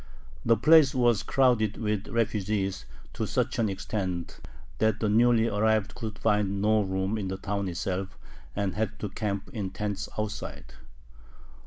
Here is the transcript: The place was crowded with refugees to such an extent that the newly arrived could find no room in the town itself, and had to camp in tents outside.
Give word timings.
The 0.43 0.57
place 0.57 0.95
was 0.95 1.21
crowded 1.21 1.77
with 1.77 2.07
refugees 2.07 2.87
to 3.13 3.27
such 3.27 3.59
an 3.59 3.69
extent 3.69 4.39
that 4.79 4.99
the 4.99 5.07
newly 5.07 5.47
arrived 5.47 5.93
could 5.93 6.17
find 6.17 6.59
no 6.59 6.81
room 6.81 7.19
in 7.19 7.27
the 7.27 7.37
town 7.37 7.67
itself, 7.69 8.17
and 8.55 8.73
had 8.73 8.97
to 9.01 9.09
camp 9.09 9.51
in 9.53 9.69
tents 9.69 10.09
outside. 10.17 10.73